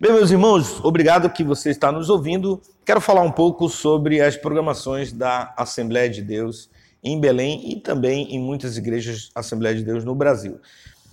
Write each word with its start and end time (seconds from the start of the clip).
Bem, 0.00 0.12
meus 0.12 0.30
irmãos, 0.30 0.78
obrigado 0.84 1.28
que 1.28 1.42
você 1.42 1.70
está 1.70 1.90
nos 1.90 2.08
ouvindo. 2.08 2.62
Quero 2.84 3.00
falar 3.00 3.22
um 3.22 3.32
pouco 3.32 3.68
sobre 3.68 4.20
as 4.20 4.36
programações 4.36 5.12
da 5.12 5.52
Assembleia 5.56 6.08
de 6.08 6.22
Deus 6.22 6.70
em 7.02 7.20
Belém 7.20 7.72
e 7.72 7.80
também 7.80 8.32
em 8.32 8.38
muitas 8.38 8.76
igrejas 8.76 9.32
Assembleia 9.34 9.74
de 9.74 9.82
Deus 9.82 10.04
no 10.04 10.14
Brasil. 10.14 10.60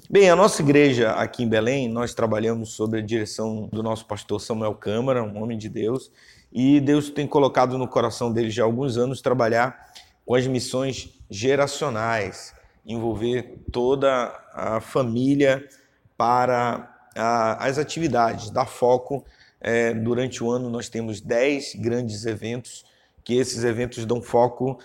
Bem, 0.08 0.30
a 0.30 0.36
nossa 0.36 0.62
igreja 0.62 1.14
aqui 1.14 1.42
em 1.42 1.50
Belém, 1.50 1.90
nós 1.90 2.14
trabalhamos 2.14 2.74
sob 2.74 3.00
a 3.00 3.02
direção 3.02 3.68
do 3.74 3.82
nosso 3.82 4.06
pastor 4.06 4.40
Samuel 4.40 4.76
Câmara, 4.76 5.24
um 5.24 5.42
homem 5.42 5.58
de 5.58 5.68
Deus, 5.68 6.12
e 6.54 6.80
Deus 6.80 7.10
tem 7.10 7.26
colocado 7.26 7.80
no 7.80 7.88
coração 7.88 8.32
dele 8.32 8.52
já 8.52 8.62
há 8.62 8.66
alguns 8.68 9.00
anos 9.00 9.20
trabalhar 9.20 9.94
com 10.24 10.36
as 10.36 10.46
missões 10.46 11.10
geracionais, 11.28 12.54
envolver 12.86 13.64
toda 13.72 14.32
a 14.54 14.80
família 14.80 15.68
para 16.16 16.95
a, 17.16 17.66
as 17.66 17.78
atividades, 17.78 18.50
dar 18.50 18.66
foco. 18.66 19.26
É, 19.62 19.94
durante 19.94 20.44
o 20.44 20.52
ano 20.52 20.70
nós 20.70 20.90
temos 20.90 21.22
10 21.22 21.76
grandes 21.76 22.26
eventos, 22.26 22.86
que 23.24 23.36
esses 23.36 23.64
eventos 23.64 24.06
dão 24.06 24.22
foco 24.22 24.78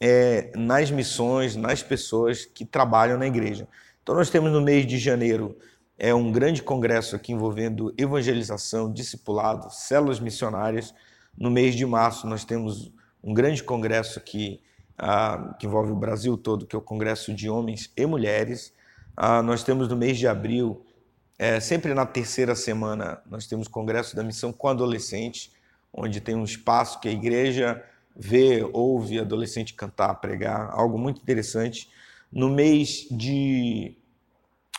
é, 0.00 0.50
nas 0.56 0.90
missões, 0.90 1.54
nas 1.54 1.82
pessoas 1.82 2.44
que 2.44 2.64
trabalham 2.64 3.18
na 3.18 3.26
igreja. 3.26 3.68
Então 4.02 4.14
nós 4.14 4.30
temos 4.30 4.50
no 4.50 4.60
mês 4.60 4.86
de 4.86 4.98
janeiro 4.98 5.56
é 5.98 6.12
um 6.12 6.32
grande 6.32 6.62
congresso 6.62 7.14
aqui 7.14 7.32
envolvendo 7.32 7.94
evangelização, 7.96 8.92
discipulado, 8.92 9.72
células 9.72 10.18
missionárias. 10.18 10.92
No 11.38 11.50
mês 11.50 11.74
de 11.74 11.86
março 11.86 12.26
nós 12.26 12.44
temos 12.44 12.92
um 13.22 13.32
grande 13.32 13.62
congresso 13.62 14.18
aqui 14.18 14.60
ah, 14.98 15.54
que 15.58 15.66
envolve 15.66 15.92
o 15.92 15.96
Brasil 15.96 16.36
todo, 16.36 16.66
que 16.66 16.74
é 16.74 16.78
o 16.78 16.82
Congresso 16.82 17.32
de 17.32 17.48
Homens 17.48 17.92
e 17.96 18.06
Mulheres. 18.06 18.72
Ah, 19.16 19.42
nós 19.42 19.62
temos 19.62 19.88
no 19.88 19.96
mês 19.96 20.18
de 20.18 20.26
abril 20.26 20.84
é, 21.38 21.58
sempre 21.60 21.94
na 21.94 22.06
terceira 22.06 22.54
semana 22.54 23.20
nós 23.28 23.46
temos 23.46 23.68
congresso 23.68 24.14
da 24.14 24.22
missão 24.22 24.52
com 24.52 24.68
adolescentes, 24.68 25.50
onde 25.92 26.20
tem 26.20 26.34
um 26.34 26.44
espaço 26.44 27.00
que 27.00 27.08
a 27.08 27.12
igreja 27.12 27.82
vê, 28.16 28.68
ouve 28.72 29.18
adolescente 29.18 29.74
cantar, 29.74 30.14
pregar, 30.16 30.70
algo 30.70 30.98
muito 30.98 31.20
interessante. 31.20 31.88
No 32.30 32.48
mês 32.48 33.06
de 33.10 33.96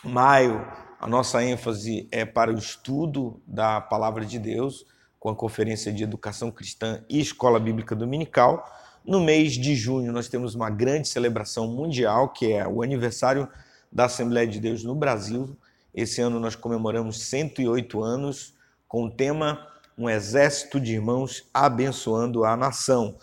maio, 0.02 0.66
a 0.98 1.06
nossa 1.06 1.42
ênfase 1.42 2.08
é 2.10 2.24
para 2.24 2.50
o 2.50 2.58
estudo 2.58 3.40
da 3.46 3.80
palavra 3.80 4.24
de 4.24 4.38
Deus, 4.38 4.86
com 5.18 5.28
a 5.28 5.34
Conferência 5.34 5.92
de 5.92 6.04
Educação 6.04 6.50
Cristã 6.50 7.04
e 7.08 7.20
Escola 7.20 7.58
Bíblica 7.58 7.94
Dominical. 7.94 8.64
No 9.04 9.20
mês 9.20 9.52
de 9.52 9.74
junho, 9.74 10.12
nós 10.12 10.28
temos 10.28 10.54
uma 10.54 10.70
grande 10.70 11.08
celebração 11.08 11.68
mundial, 11.68 12.30
que 12.30 12.52
é 12.52 12.66
o 12.66 12.82
aniversário 12.82 13.48
da 13.90 14.06
Assembleia 14.06 14.46
de 14.46 14.60
Deus 14.60 14.84
no 14.84 14.94
Brasil, 14.94 15.56
esse 15.96 16.20
ano 16.20 16.38
nós 16.38 16.54
comemoramos 16.54 17.22
108 17.22 18.04
anos 18.04 18.54
com 18.86 19.04
o 19.06 19.10
tema 19.10 19.66
Um 19.96 20.10
Exército 20.10 20.78
de 20.78 20.92
Irmãos 20.92 21.48
Abençoando 21.54 22.44
a 22.44 22.54
Nação. 22.54 23.16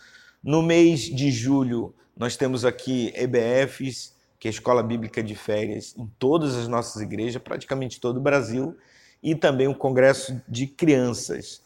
No 0.44 0.64
mês 0.64 1.02
de 1.02 1.32
julho, 1.32 1.94
nós 2.18 2.36
temos 2.36 2.66
aqui 2.66 3.14
EBFs, 3.16 4.16
que 4.40 4.48
é 4.48 4.50
a 4.50 4.52
Escola 4.52 4.82
Bíblica 4.82 5.22
de 5.22 5.36
Férias, 5.36 5.94
em 5.96 6.08
todas 6.18 6.56
as 6.56 6.68
nossas 6.68 7.00
igrejas, 7.00 7.40
praticamente 7.42 8.00
todo 8.00 8.18
o 8.18 8.22
Brasil, 8.22 8.76
e 9.22 9.36
também 9.36 9.68
o 9.68 9.76
Congresso 9.76 10.42
de 10.50 10.66
Crianças. 10.66 11.62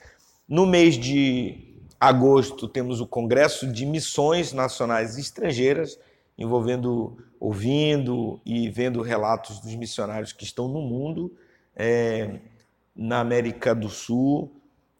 No 0.47 0.65
mês 0.65 0.95
de 0.95 1.73
agosto, 1.99 2.67
temos 2.67 2.99
o 2.99 3.07
Congresso 3.07 3.71
de 3.71 3.85
Missões 3.85 4.51
Nacionais 4.51 5.17
Estrangeiras, 5.17 5.97
envolvendo, 6.37 7.17
ouvindo 7.39 8.39
e 8.45 8.69
vendo 8.69 9.01
relatos 9.01 9.59
dos 9.59 9.73
missionários 9.75 10.31
que 10.31 10.43
estão 10.43 10.67
no 10.67 10.81
mundo. 10.81 11.35
É, 11.75 12.39
na 12.95 13.19
América 13.19 13.73
do 13.75 13.89
Sul, 13.89 14.51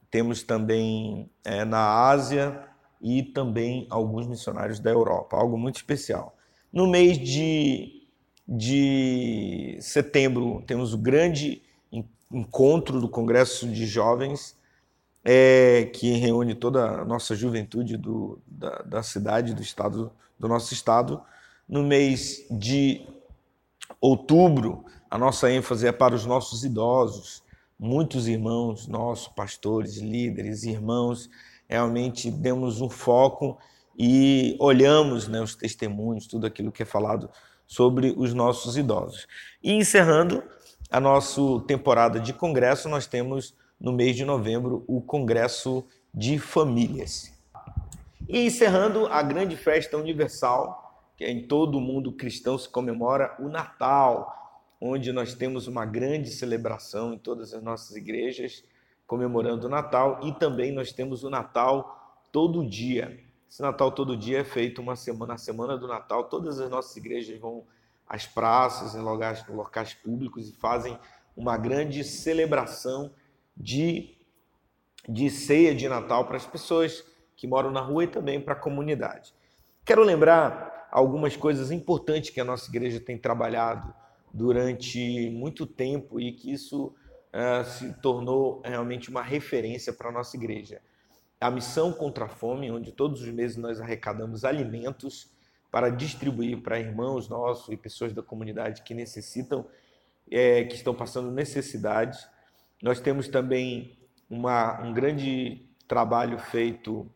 temos 0.09 0.43
também 0.43 1.29
é, 1.43 1.65
na 1.65 2.07
Ásia 2.09 2.63
e 3.01 3.23
também 3.23 3.85
alguns 3.89 4.27
missionários 4.27 4.79
da 4.79 4.89
Europa, 4.89 5.37
algo 5.37 5.57
muito 5.57 5.75
especial. 5.75 6.35
No 6.71 6.87
mês 6.87 7.17
de, 7.17 8.07
de 8.47 9.77
setembro, 9.79 10.63
temos 10.65 10.93
o 10.93 10.97
grande 10.97 11.61
encontro 12.31 12.99
do 12.99 13.07
Congresso 13.07 13.67
de 13.67 13.85
Jovens, 13.85 14.56
é, 15.23 15.89
que 15.93 16.11
reúne 16.13 16.55
toda 16.55 17.01
a 17.01 17.05
nossa 17.05 17.35
juventude 17.35 17.97
do, 17.97 18.39
da, 18.47 18.81
da 18.83 19.03
cidade, 19.03 19.53
do 19.53 19.61
estado 19.61 20.11
do 20.39 20.47
nosso 20.47 20.73
estado. 20.73 21.21
No 21.67 21.83
mês 21.83 22.45
de 22.49 23.05
outubro, 23.99 24.85
a 25.09 25.17
nossa 25.17 25.51
ênfase 25.51 25.87
é 25.87 25.91
para 25.91 26.15
os 26.15 26.25
nossos 26.25 26.63
idosos. 26.63 27.43
Muitos 27.79 28.27
irmãos 28.27 28.87
nossos, 28.87 29.27
pastores, 29.27 29.97
líderes, 29.97 30.63
irmãos, 30.63 31.29
realmente 31.67 32.31
demos 32.31 32.81
um 32.81 32.89
foco 32.89 33.57
e 33.97 34.55
olhamos 34.59 35.27
né, 35.27 35.41
os 35.41 35.55
testemunhos, 35.55 36.27
tudo 36.27 36.45
aquilo 36.45 36.71
que 36.71 36.83
é 36.83 36.85
falado 36.85 37.29
sobre 37.65 38.13
os 38.17 38.33
nossos 38.33 38.77
idosos. 38.77 39.27
E 39.61 39.73
encerrando 39.73 40.43
a 40.89 40.99
nossa 40.99 41.41
temporada 41.67 42.19
de 42.19 42.31
congresso, 42.31 42.87
nós 42.87 43.05
temos 43.07 43.53
no 43.79 43.91
mês 43.91 44.15
de 44.15 44.25
novembro 44.25 44.83
o 44.87 45.01
Congresso 45.01 45.85
de 46.13 46.39
Famílias. 46.39 47.31
E 48.27 48.45
encerrando 48.45 49.05
a 49.07 49.21
grande 49.21 49.55
festa 49.55 49.97
universal, 49.97 51.11
que 51.15 51.23
é 51.23 51.31
em 51.31 51.47
todo 51.47 51.77
o 51.77 51.81
mundo 51.81 52.11
cristão 52.11 52.57
se 52.57 52.67
comemora 52.67 53.35
o 53.39 53.47
Natal, 53.47 54.33
onde 54.81 55.11
nós 55.11 55.33
temos 55.33 55.67
uma 55.67 55.85
grande 55.85 56.29
celebração 56.29 57.13
em 57.13 57.17
todas 57.17 57.53
as 57.53 57.63
nossas 57.63 57.95
igrejas, 57.95 58.63
comemorando 59.05 59.67
o 59.67 59.69
Natal, 59.69 60.19
e 60.23 60.31
também 60.33 60.71
nós 60.71 60.91
temos 60.91 61.23
o 61.23 61.29
Natal 61.29 62.25
todo 62.31 62.67
dia. 62.67 63.19
Esse 63.49 63.61
Natal 63.61 63.91
todo 63.91 64.17
dia 64.17 64.39
é 64.39 64.43
feito 64.43 64.81
uma 64.81 64.95
semana, 64.95 65.35
a 65.35 65.37
semana 65.37 65.77
do 65.77 65.87
Natal, 65.87 66.25
todas 66.25 66.59
as 66.59 66.69
nossas 66.69 66.95
igrejas 66.97 67.39
vão 67.39 67.63
às 68.07 68.25
praças, 68.25 68.95
em 68.95 68.99
locais, 68.99 69.45
locais 69.47 69.93
públicos 69.93 70.49
e 70.49 70.53
fazem 70.53 70.97
uma 71.35 71.57
grande 71.57 72.03
celebração 72.03 73.11
de, 73.57 74.15
de 75.07 75.29
ceia 75.29 75.73
de 75.73 75.89
Natal 75.89 76.25
para 76.25 76.37
as 76.37 76.45
pessoas 76.45 77.03
que 77.35 77.47
moram 77.47 77.71
na 77.71 77.81
rua 77.81 78.03
e 78.03 78.07
também 78.07 78.39
para 78.39 78.53
a 78.53 78.57
comunidade. 78.57 79.33
Quero 79.85 80.03
lembrar 80.03 80.87
algumas 80.91 81.35
coisas 81.35 81.71
importantes 81.71 82.29
que 82.29 82.39
a 82.39 82.43
nossa 82.43 82.69
igreja 82.69 82.99
tem 82.99 83.17
trabalhado 83.17 83.93
durante 84.33 85.29
muito 85.31 85.65
tempo 85.65 86.19
e 86.19 86.31
que 86.31 86.51
isso 86.51 86.87
uh, 86.87 87.63
se 87.65 87.93
tornou 88.01 88.61
realmente 88.63 89.09
uma 89.09 89.21
referência 89.21 89.93
para 89.93 90.09
a 90.09 90.11
nossa 90.11 90.35
igreja. 90.35 90.81
A 91.39 91.51
missão 91.51 91.93
contra 91.93 92.25
a 92.25 92.29
fome, 92.29 92.71
onde 92.71 92.91
todos 92.91 93.21
os 93.21 93.29
meses 93.29 93.57
nós 93.57 93.79
arrecadamos 93.79 94.43
alimentos 94.43 95.31
para 95.71 95.89
distribuir 95.89 96.61
para 96.61 96.79
irmãos 96.79 97.29
nossos 97.29 97.69
e 97.69 97.77
pessoas 97.77 98.13
da 98.13 98.23
comunidade 98.23 98.81
que 98.81 98.93
necessitam, 98.93 99.65
é, 100.31 100.63
que 100.63 100.75
estão 100.75 100.95
passando 100.95 101.29
necessidades. 101.29 102.27
Nós 102.81 102.99
temos 102.99 103.27
também 103.27 103.97
uma, 104.29 104.81
um 104.81 104.93
grande 104.93 105.65
trabalho 105.87 106.37
feito 106.37 107.09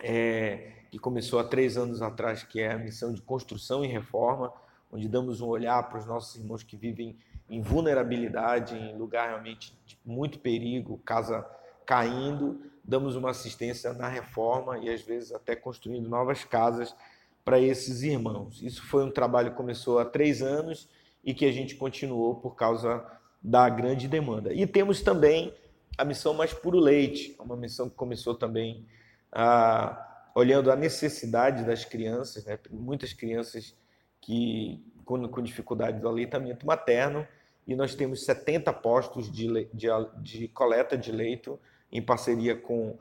é, 0.00 0.72
que 0.90 0.98
começou 0.98 1.38
há 1.38 1.44
três 1.44 1.76
anos 1.76 2.02
atrás, 2.02 2.42
que 2.42 2.60
é 2.60 2.72
a 2.72 2.78
missão 2.78 3.12
de 3.12 3.20
construção 3.22 3.84
e 3.84 3.88
reforma, 3.88 4.52
onde 4.90 5.08
damos 5.08 5.40
um 5.40 5.46
olhar 5.46 5.82
para 5.88 5.98
os 5.98 6.06
nossos 6.06 6.34
irmãos 6.36 6.62
que 6.62 6.76
vivem 6.76 7.16
em 7.48 7.60
vulnerabilidade, 7.60 8.76
em 8.76 8.96
lugar 8.96 9.28
realmente 9.28 9.74
de 9.86 9.98
muito 10.04 10.38
perigo, 10.38 10.98
casa 11.04 11.46
caindo, 11.86 12.60
damos 12.84 13.16
uma 13.16 13.30
assistência 13.30 13.92
na 13.92 14.08
reforma 14.08 14.78
e 14.78 14.90
às 14.90 15.02
vezes 15.02 15.32
até 15.32 15.54
construindo 15.54 16.08
novas 16.08 16.44
casas 16.44 16.94
para 17.44 17.60
esses 17.60 18.02
irmãos. 18.02 18.62
Isso 18.62 18.82
foi 18.82 19.04
um 19.04 19.10
trabalho 19.10 19.50
que 19.50 19.56
começou 19.56 19.98
há 19.98 20.04
três 20.04 20.42
anos 20.42 20.88
e 21.24 21.32
que 21.32 21.46
a 21.46 21.52
gente 21.52 21.76
continuou 21.76 22.34
por 22.34 22.54
causa 22.54 23.04
da 23.42 23.68
grande 23.68 24.08
demanda. 24.08 24.52
E 24.52 24.66
temos 24.66 25.00
também 25.00 25.54
a 25.96 26.04
missão 26.04 26.34
Mais 26.34 26.52
Puro 26.52 26.78
Leite, 26.78 27.36
uma 27.38 27.56
missão 27.56 27.88
que 27.88 27.96
começou 27.96 28.34
também 28.34 28.86
ah, 29.32 30.30
olhando 30.34 30.70
a 30.70 30.76
necessidade 30.76 31.64
das 31.64 31.84
crianças, 31.84 32.44
né? 32.44 32.58
muitas 32.70 33.12
crianças 33.12 33.74
que 34.20 34.84
com, 35.04 35.26
com 35.28 35.42
dificuldade 35.42 36.00
do 36.00 36.08
aleitamento 36.08 36.66
materno, 36.66 37.26
e 37.66 37.74
nós 37.74 37.94
temos 37.94 38.24
70 38.24 38.72
postos 38.74 39.30
de, 39.30 39.68
de, 39.72 39.88
de 40.22 40.48
coleta 40.48 40.96
de 40.96 41.12
leito 41.12 41.58
em 41.90 42.00
parceria 42.00 42.56
com 42.56 42.98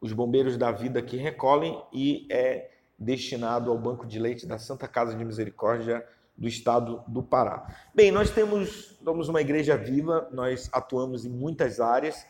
os 0.00 0.12
bombeiros 0.12 0.56
da 0.56 0.70
vida 0.70 1.02
que 1.02 1.16
recolhem 1.16 1.80
e 1.92 2.26
é 2.30 2.70
destinado 2.98 3.70
ao 3.70 3.78
banco 3.78 4.06
de 4.06 4.18
leite 4.18 4.46
da 4.46 4.58
Santa 4.58 4.88
Casa 4.88 5.14
de 5.14 5.24
Misericórdia 5.24 6.04
do 6.38 6.46
estado 6.46 7.02
do 7.08 7.22
Pará. 7.22 7.66
Bem, 7.92 8.12
nós 8.12 8.30
temos 8.30 8.96
somos 9.02 9.28
uma 9.28 9.40
igreja 9.40 9.76
viva, 9.76 10.28
nós 10.32 10.68
atuamos 10.72 11.24
em 11.24 11.30
muitas 11.30 11.80
áreas, 11.80 12.24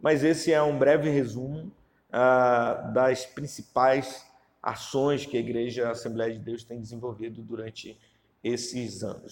mas 0.00 0.22
esse 0.22 0.52
é 0.52 0.62
um 0.62 0.78
breve 0.78 1.08
resumo 1.08 1.72
ah, 2.12 2.90
das 2.92 3.24
principais 3.24 4.26
ações 4.62 5.24
que 5.24 5.36
a 5.36 5.40
Igreja 5.40 5.90
Assembleia 5.90 6.32
de 6.32 6.40
Deus 6.40 6.64
tem 6.64 6.80
desenvolvido 6.80 7.40
durante 7.42 7.98
esses 8.42 9.02
anos. 9.02 9.22